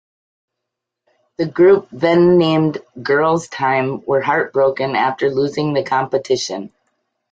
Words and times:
The 1.37 1.45
group, 1.45 1.87
then 1.91 2.39
named 2.39 2.79
"Girl's 3.03 3.47
Tyme" 3.47 4.03
were 4.05 4.19
heartbroken 4.21 4.95
after 4.95 5.29
losing 5.29 5.75
the 5.75 5.83
competition. 5.83 6.71